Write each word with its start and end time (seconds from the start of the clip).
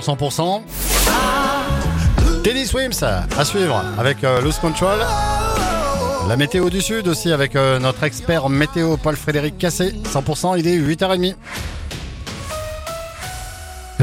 100%. 0.00 0.60
Teddy 2.42 2.66
Swims 2.66 3.04
à 3.04 3.44
suivre 3.44 3.80
avec 3.96 4.24
euh, 4.24 4.40
Loose 4.40 4.58
Control. 4.58 4.98
La 6.28 6.36
météo 6.36 6.68
du 6.68 6.80
sud 6.80 7.06
aussi 7.06 7.30
avec 7.30 7.54
euh, 7.54 7.78
notre 7.78 8.02
expert 8.02 8.48
météo 8.48 8.96
Paul-Frédéric 8.96 9.56
Cassé. 9.56 9.92
100%, 10.12 10.58
il 10.58 10.66
est 10.66 10.78
8h30. 10.78 11.36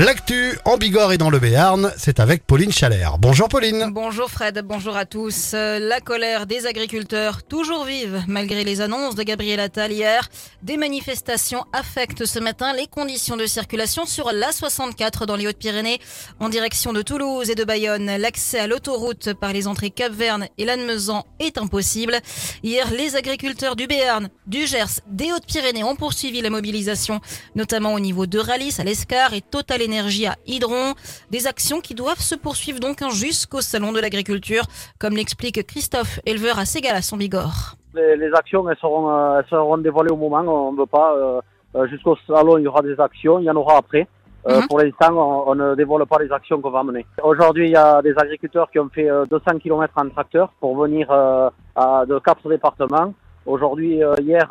L'actu 0.04 0.58
en 0.66 0.78
Bigorre 0.78 1.14
et 1.14 1.20
dans 1.20 1.30
le 1.30 1.38
Béarn, 1.38 1.94
c'est 1.96 2.20
avec 2.20 2.48
Pauline 2.48 2.72
Chalère. 2.72 3.20
Bonjour 3.20 3.48
Pauline. 3.48 3.92
Bonjour 3.92 4.32
Fred, 4.32 4.60
bonjour 4.66 4.98
à 4.98 5.06
tous. 5.06 5.52
Euh, 5.54 5.78
La 5.78 6.00
colère 6.00 6.48
des 6.48 6.66
agriculteurs, 6.66 7.44
toujours 7.44 7.86
vive 7.86 8.24
malgré 8.28 8.64
les 8.64 8.82
annonces 8.82 9.14
de 9.14 9.22
Gabriel 9.22 9.60
Attal 9.60 9.92
hier. 9.92 10.28
Des 10.64 10.76
manifestations 10.76 11.66
affectent 11.72 12.26
ce 12.26 12.40
matin 12.40 12.74
les 12.74 12.88
conditions 12.88 13.38
de 13.38 13.46
circulation 13.46 14.08
sur 14.08 14.32
l'A64 14.32 15.28
dans 15.28 15.36
les 15.36 15.46
Hautes-Pyrénées. 15.46 16.00
En 16.40 16.50
direction 16.50 16.94
de 16.94 17.04
Toulouse 17.04 17.52
et 17.52 17.56
de 17.56 17.64
Bayonne, 17.64 18.10
l'accès 18.18 18.58
à 18.58 18.66
l'autoroute 18.66 19.34
par 19.34 19.54
les 19.54 19.68
entrées 19.68 19.92
Cap-Verne 19.92 20.48
et 20.58 20.66
Lannemezan 20.66 21.28
est 21.40 21.60
impossible. 21.60 22.18
Hier, 22.64 22.90
les 22.92 23.16
agriculteurs 23.16 23.76
du 23.76 23.86
Béarn, 23.86 24.30
du 24.48 24.66
Gers, 24.66 25.02
des 25.06 25.32
Hautes-Pyrénées 25.32 25.84
ont 25.84 25.96
poursuivi 25.96 26.42
la 26.42 26.50
mobilisation, 26.50 27.22
notamment 27.54 27.94
au 27.94 28.00
niveau 28.00 28.26
de 28.26 28.40
Ralis 28.40 28.78
à 28.80 28.84
l'Escar 28.84 29.36
et 29.36 29.42
Total 29.42 29.91
Énergie 29.92 30.26
à 30.26 30.36
Hydron. 30.48 30.94
Des 31.32 31.48
actions 31.48 31.82
qui 31.82 31.94
doivent 31.96 32.20
se 32.22 32.36
poursuivre 32.36 32.80
donc 32.80 33.00
jusqu'au 33.12 33.60
Salon 33.62 33.92
de 33.92 34.00
l'Agriculture, 34.00 34.64
comme 35.00 35.16
l'explique 35.16 35.66
Christophe, 35.68 36.20
éleveur 36.26 36.58
à 36.60 36.66
Ségala, 36.66 37.00
à 37.00 37.02
son 37.02 37.18
Bigorre. 37.18 37.76
Les, 37.94 38.16
les 38.16 38.32
actions, 38.34 38.68
elles 38.70 38.78
seront, 38.78 39.10
euh, 39.12 39.40
elles 39.40 39.50
seront 39.50 39.78
dévoilées 39.78 40.12
au 40.12 40.16
moment. 40.16 40.40
On 40.48 40.72
ne 40.72 40.78
veut 40.78 40.86
pas. 40.86 41.14
euh, 41.14 41.42
euh, 41.76 41.88
Jusqu'au 41.88 42.16
salon, 42.26 42.58
il 42.58 42.64
y 42.64 42.68
aura 42.68 42.82
des 42.82 42.98
actions. 43.00 43.40
Il 43.40 43.44
y 43.46 43.50
en 43.52 43.56
aura 43.58 43.78
après. 43.78 44.08
Euh, 44.48 44.62
Mhm. 44.62 44.68
Pour 44.70 44.80
l'instant, 44.80 45.12
on, 45.12 45.52
on 45.52 45.56
ne 45.56 45.76
dévoile 45.76 46.06
pas 46.06 46.18
les 46.24 46.32
actions 46.32 46.62
qu'on 46.62 46.72
va 46.72 46.84
mener. 46.84 47.06
Aujourd'hui, 47.22 47.66
il 47.68 47.72
y 47.74 47.76
a 47.76 48.02
des 48.02 48.14
agriculteurs 48.18 48.72
qui 48.72 48.80
ont 48.80 48.90
fait 48.90 49.10
euh, 49.10 49.26
200 49.30 49.60
km 49.62 49.94
en 49.98 50.10
tracteur 50.10 50.54
pour 50.62 50.76
venir 50.78 51.06
euh, 51.12 51.50
à, 51.76 52.06
de 52.08 52.18
quatre 52.20 52.48
départements. 52.50 53.14
Aujourd'hui, 53.46 54.02
hier, 54.22 54.48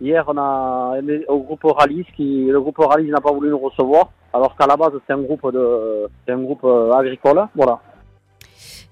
hier, 0.00 0.24
on 0.26 0.36
a 0.36 0.98
au 1.28 1.38
groupe 1.40 1.64
Ralis 1.64 2.06
qui, 2.16 2.46
le 2.46 2.60
groupe 2.60 2.78
Ralis 2.78 3.10
n'a 3.10 3.20
pas 3.20 3.32
voulu 3.32 3.50
nous 3.50 3.58
recevoir, 3.58 4.10
alors 4.32 4.56
qu'à 4.56 4.66
la 4.66 4.76
base, 4.76 4.92
c'est 5.06 5.12
un 5.12 5.22
groupe 5.22 5.52
de, 5.52 6.08
un 6.28 6.42
groupe 6.42 6.64
euh, 6.64 6.92
agricole. 6.92 7.46
Voilà. 7.54 7.80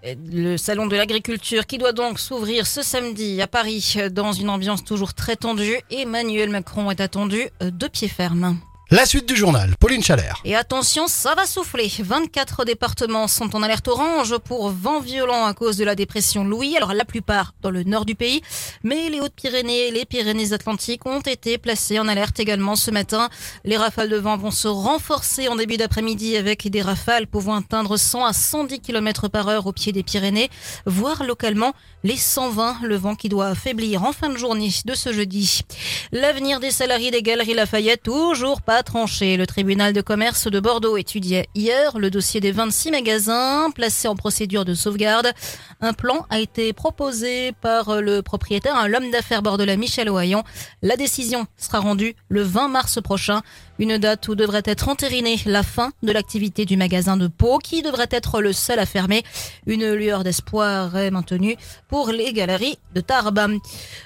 Le 0.05 0.57
salon 0.57 0.87
de 0.87 0.97
l'agriculture 0.97 1.65
qui 1.65 1.79
doit 1.79 1.93
donc 1.93 2.19
s'ouvrir 2.19 2.67
ce 2.67 2.83
samedi 2.83 3.41
à 3.41 3.47
Paris 3.47 3.97
dans 4.11 4.33
une 4.33 4.51
ambiance 4.51 4.85
toujours 4.85 5.15
très 5.15 5.37
tendue. 5.37 5.79
Emmanuel 5.93 6.51
Macron 6.51 6.91
est 6.91 7.01
attendu 7.01 7.49
euh, 7.63 7.71
de 7.71 7.87
pied 7.87 8.09
ferme. 8.09 8.57
La 8.93 9.07
suite 9.07 9.27
du 9.27 9.35
journal, 9.35 9.75
Pauline 9.81 10.03
Chalère. 10.03 10.43
Et 10.45 10.55
attention, 10.55 11.07
ça 11.07 11.35
va 11.35 11.47
souffler. 11.47 11.91
24 11.99 12.67
départements 12.67 13.27
sont 13.27 13.57
en 13.57 13.63
alerte 13.63 13.89
orange 13.89 14.37
pour 14.37 14.69
vent 14.69 15.01
violent 15.01 15.47
à 15.47 15.55
cause 15.55 15.79
de 15.79 15.85
la 15.85 15.95
dépression 15.95 16.45
Louis. 16.45 16.77
Alors 16.77 16.93
la 16.93 17.07
plupart 17.07 17.55
dans 17.63 17.71
le 17.71 17.85
nord 17.85 18.05
du 18.05 18.15
pays, 18.15 18.43
mais 18.83 19.09
les 19.09 19.21
Hautes-Pyrénées 19.21 19.89
et 19.89 19.91
les 19.93 20.05
Pyrénées-Atlantiques 20.05 21.07
ont 21.07 21.23
été 21.23 21.57
placés 21.57 21.99
en 21.99 22.07
alerte 22.07 22.39
également 22.39 22.77
ce 22.77 22.91
matin. 22.91 23.31
Les 23.65 23.79
rafales 23.79 24.11
de 24.11 24.19
vent 24.19 24.37
vont 24.37 24.51
se 24.51 24.69
renforcer 24.69 25.49
en 25.49 25.57
début 25.57 25.79
d'après-midi 25.79 26.37
avec 26.37 26.69
des 26.69 26.83
rafales 26.83 27.27
pouvant 27.27 27.55
atteindre 27.55 27.97
100 27.97 28.27
à 28.27 28.35
110 28.35 28.81
km 28.81 29.29
par 29.29 29.49
heure 29.49 29.67
au 29.67 29.73
pied 29.73 29.93
des 29.93 30.03
Pyrénées, 30.03 30.51
voire 30.85 31.25
localement 31.25 31.73
les 32.05 32.19
120, 32.19 32.81
le 32.83 32.97
vent 32.97 33.15
qui 33.15 33.31
doit 33.31 33.47
affaiblir 33.47 34.05
en 34.05 34.13
fin 34.13 34.29
de 34.29 34.37
journée 34.37 34.71
de 34.85 34.95
ce 34.95 35.15
jeudi. 35.15 35.63
L'avenir 36.11 36.61
des 36.61 36.71
salariés 36.71 37.11
des 37.11 37.23
Galeries 37.23 37.55
Lafayette, 37.55 38.03
toujours 38.03 38.61
pas 38.61 38.82
tranché. 38.83 39.37
Le 39.37 39.47
tribunal 39.47 39.93
de 39.93 40.01
commerce 40.01 40.49
de 40.49 40.61
Bordeaux 40.61 40.97
étudiait 40.97 41.49
hier 41.55 41.99
le 41.99 42.11
dossier 42.11 42.41
des 42.41 42.53
26 42.53 42.91
magasins 42.91 43.71
placés 43.75 44.09
en 44.09 44.17
procédure 44.17 44.65
de 44.65 44.75
sauvegarde. 44.75 45.33
Un 45.81 45.93
plan 45.93 46.27
a 46.31 46.41
été 46.41 46.73
proposé 46.73 47.53
par 47.61 48.01
le 48.01 48.23
propriétaire, 48.23 48.89
l'homme 48.89 49.11
d'affaires 49.11 49.43
bordelais 49.43 49.77
Michel 49.77 50.09
Ohaillon. 50.09 50.45
La 50.83 50.97
décision 50.97 51.47
sera 51.57 51.81
rendue 51.81 52.15
le 52.29 52.43
20 52.43 52.69
mars 52.69 53.01
prochain, 53.03 53.43
une 53.79 53.99
date 53.99 54.29
où 54.29 54.35
devrait 54.35 54.63
être 54.65 54.89
entérinée 54.89 55.41
la 55.47 55.63
fin 55.63 55.91
de 56.03 56.13
l'activité 56.13 56.65
du 56.65 56.77
magasin 56.77 57.17
de 57.17 57.27
Pau, 57.27 57.59
qui 57.59 57.83
devrait 57.83 58.09
être 58.11 58.41
le 58.41 58.53
seul 58.53 58.79
à 58.79 58.87
fermer. 58.87 59.25
Une 59.67 59.93
lueur 59.93 60.25
d'espoir 60.25 60.97
est 60.97 61.11
maintenue 61.11 61.57
pour 61.89 62.11
les 62.11 62.33
galeries 62.33 62.79
de 62.95 63.01
Tarbes. 63.01 63.59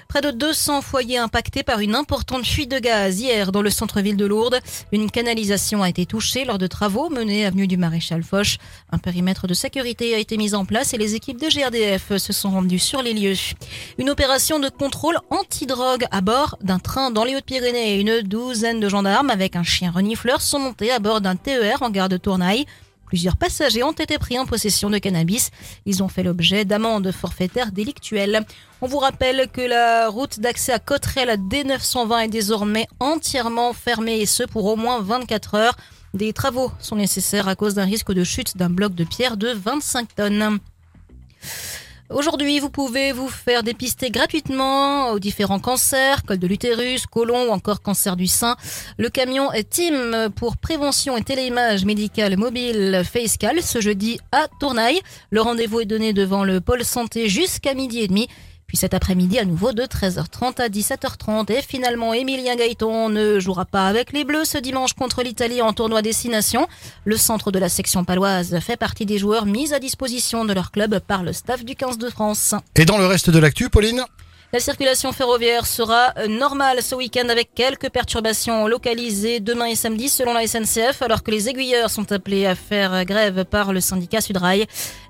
Près 0.08 0.20
de 0.20 0.30
200 0.30 0.82
foyers 0.82 1.18
impactés 1.18 1.62
par 1.62 1.80
une 1.80 1.94
importante 1.94 2.46
fuite 2.46 2.70
de 2.70 2.78
gaz 2.78 3.20
hier 3.20 3.52
dans 3.52 3.62
le 3.62 3.70
centre-ville 3.70 4.16
de 4.16 4.24
Lourdes. 4.24 4.60
Une 4.92 5.10
canalisation 5.10 5.82
a 5.82 5.88
été 5.88 6.06
touchée 6.06 6.44
lors 6.44 6.58
de 6.58 6.66
travaux 6.66 7.08
menés 7.10 7.46
avenue 7.46 7.66
du 7.66 7.76
Maréchal 7.76 8.22
Foch. 8.22 8.58
Un 8.92 8.98
périmètre 8.98 9.46
de 9.46 9.54
sécurité 9.54 10.14
a 10.14 10.18
été 10.18 10.36
mis 10.36 10.54
en 10.54 10.64
place 10.64 10.94
et 10.94 10.98
les 10.98 11.14
équipes 11.14 11.40
de 11.40 11.48
GRDF 11.48 12.16
se 12.16 12.32
sont 12.32 12.50
rendues 12.50 12.78
sur 12.78 13.02
les 13.02 13.14
lieux. 13.14 13.34
Une 13.98 14.10
opération 14.10 14.58
de 14.58 14.68
contrôle 14.68 15.18
anti-drogue 15.30 16.06
à 16.10 16.20
bord 16.20 16.58
d'un 16.62 16.78
train 16.78 17.10
dans 17.10 17.24
les 17.24 17.36
Hautes-Pyrénées. 17.36 18.00
Une 18.00 18.22
douzaine 18.22 18.80
de 18.80 18.88
gendarmes 18.88 19.30
avec 19.30 19.56
un 19.56 19.62
chien 19.62 19.90
renifleur 19.90 20.40
sont 20.40 20.58
montés 20.58 20.90
à 20.90 20.98
bord 20.98 21.20
d'un 21.20 21.36
TER 21.36 21.82
en 21.82 21.90
gare 21.90 22.08
de 22.08 22.16
Tournaille. 22.16 22.66
Plusieurs 23.06 23.36
passagers 23.36 23.84
ont 23.84 23.92
été 23.92 24.18
pris 24.18 24.38
en 24.38 24.46
possession 24.46 24.90
de 24.90 24.98
cannabis. 24.98 25.50
Ils 25.86 26.02
ont 26.02 26.08
fait 26.08 26.24
l'objet 26.24 26.64
d'amendes 26.64 27.12
forfaitaires 27.12 27.70
délictuelles. 27.70 28.44
On 28.80 28.86
vous 28.86 28.98
rappelle 28.98 29.48
que 29.52 29.60
la 29.60 30.08
route 30.08 30.40
d'accès 30.40 30.72
à 30.72 30.78
Cotterêts, 30.80 31.24
la 31.24 31.36
D920, 31.36 32.24
est 32.24 32.28
désormais 32.28 32.88
entièrement 32.98 33.72
fermée 33.72 34.20
et 34.20 34.26
ce 34.26 34.42
pour 34.42 34.66
au 34.66 34.76
moins 34.76 35.00
24 35.00 35.54
heures. 35.54 35.76
Des 36.14 36.32
travaux 36.32 36.72
sont 36.80 36.96
nécessaires 36.96 37.46
à 37.46 37.54
cause 37.54 37.74
d'un 37.74 37.84
risque 37.84 38.12
de 38.12 38.24
chute 38.24 38.56
d'un 38.56 38.70
bloc 38.70 38.94
de 38.94 39.04
pierre 39.04 39.36
de 39.36 39.48
25 39.50 40.14
tonnes. 40.14 40.58
Aujourd'hui, 42.08 42.60
vous 42.60 42.70
pouvez 42.70 43.10
vous 43.10 43.28
faire 43.28 43.64
dépister 43.64 44.10
gratuitement 44.10 45.10
aux 45.10 45.18
différents 45.18 45.58
cancers, 45.58 46.22
col 46.22 46.38
de 46.38 46.46
l'utérus, 46.46 47.04
côlon 47.04 47.48
ou 47.48 47.50
encore 47.50 47.82
cancer 47.82 48.14
du 48.14 48.28
sein. 48.28 48.54
Le 48.96 49.08
camion 49.08 49.50
Team 49.68 50.28
pour 50.36 50.56
prévention 50.56 51.16
et 51.16 51.24
téléimage 51.24 51.84
médicale 51.84 52.36
mobile 52.36 53.02
Facecal 53.04 53.60
ce 53.60 53.80
jeudi 53.80 54.20
à 54.30 54.46
Tournaille. 54.60 55.00
Le 55.30 55.40
rendez-vous 55.40 55.80
est 55.80 55.84
donné 55.86 56.12
devant 56.12 56.44
le 56.44 56.60
pôle 56.60 56.84
santé 56.84 57.28
jusqu'à 57.28 57.74
midi 57.74 57.98
et 57.98 58.08
demi. 58.08 58.28
Puis 58.66 58.76
cet 58.76 58.94
après-midi, 58.94 59.38
à 59.38 59.44
nouveau 59.44 59.72
de 59.72 59.82
13h30 59.82 60.60
à 60.60 60.68
17h30. 60.68 61.52
Et 61.52 61.62
finalement, 61.62 62.12
Emilien 62.12 62.56
Gaëton 62.56 63.08
ne 63.08 63.38
jouera 63.38 63.64
pas 63.64 63.86
avec 63.86 64.12
les 64.12 64.24
Bleus 64.24 64.44
ce 64.44 64.58
dimanche 64.58 64.94
contre 64.94 65.22
l'Italie 65.22 65.62
en 65.62 65.72
tournoi 65.72 66.02
destination. 66.02 66.66
Le 67.04 67.16
centre 67.16 67.52
de 67.52 67.58
la 67.58 67.68
section 67.68 68.04
paloise 68.04 68.58
fait 68.60 68.76
partie 68.76 69.06
des 69.06 69.18
joueurs 69.18 69.46
mis 69.46 69.72
à 69.72 69.78
disposition 69.78 70.44
de 70.44 70.52
leur 70.52 70.72
club 70.72 70.98
par 70.98 71.22
le 71.22 71.32
staff 71.32 71.64
du 71.64 71.76
15 71.76 71.98
de 71.98 72.10
France. 72.10 72.54
Et 72.74 72.84
dans 72.84 72.98
le 72.98 73.06
reste 73.06 73.30
de 73.30 73.38
l'actu, 73.38 73.70
Pauline? 73.70 74.02
La 74.52 74.60
circulation 74.60 75.12
ferroviaire 75.12 75.66
sera 75.66 76.12
euh, 76.18 76.28
normale 76.28 76.80
ce 76.80 76.94
week-end 76.94 77.28
avec 77.28 77.52
quelques 77.52 77.90
perturbations 77.90 78.68
localisées 78.68 79.40
demain 79.40 79.66
et 79.66 79.74
samedi 79.74 80.08
selon 80.08 80.34
la 80.34 80.46
SNCF 80.46 81.02
alors 81.02 81.24
que 81.24 81.32
les 81.32 81.48
aiguilleurs 81.48 81.90
sont 81.90 82.12
appelés 82.12 82.46
à 82.46 82.54
faire 82.54 83.04
grève 83.04 83.44
par 83.44 83.72
le 83.72 83.80
syndicat 83.80 84.20
Sudrail. 84.20 84.66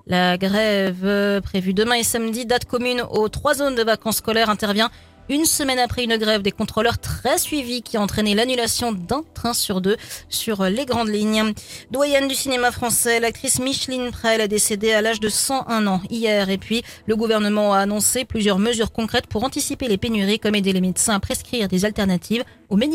La 0.06 0.38
grève 0.38 1.04
euh, 1.04 1.42
prévue 1.42 1.74
demain 1.74 1.96
et 1.96 2.02
samedi, 2.02 2.46
date 2.46 2.64
commune 2.64 3.02
aux 3.10 3.28
trois 3.28 3.52
zones 3.54 3.74
de 3.74 3.82
vacances 3.82 4.16
scolaires, 4.16 4.48
intervient 4.48 4.90
une 5.28 5.44
semaine 5.44 5.78
après 5.78 6.04
une 6.04 6.16
grève 6.16 6.42
des 6.42 6.52
contrôleurs 6.52 6.98
très 6.98 7.38
suivie 7.38 7.82
qui 7.82 7.96
a 7.96 8.00
entraîné 8.00 8.34
l'annulation 8.34 8.92
d'un 8.92 9.24
train 9.34 9.54
sur 9.54 9.80
deux 9.80 9.96
sur 10.28 10.64
les 10.64 10.86
grandes 10.86 11.08
lignes. 11.08 11.52
Doyenne 11.90 12.28
du 12.28 12.34
cinéma 12.34 12.70
français, 12.70 13.20
l'actrice 13.20 13.58
Micheline 13.58 14.10
Prel 14.10 14.40
est 14.40 14.48
décédée 14.48 14.92
à 14.92 15.02
l'âge 15.02 15.20
de 15.20 15.28
101 15.28 15.86
ans 15.86 16.00
hier. 16.10 16.50
Et 16.50 16.58
puis, 16.58 16.82
le 17.06 17.16
gouvernement 17.16 17.74
a 17.74 17.78
annoncé 17.78 18.24
plusieurs 18.24 18.58
mesures 18.58 18.92
concrètes 18.92 19.26
pour 19.26 19.44
anticiper 19.44 19.88
les 19.88 19.98
pénuries 19.98 20.38
comme 20.38 20.54
aider 20.54 20.72
les 20.72 20.80
médecins 20.80 21.14
à 21.14 21.20
prescrire 21.20 21.68
des 21.68 21.84
alternatives 21.84 22.44
aux 22.68 22.76
médicaments. 22.76 22.94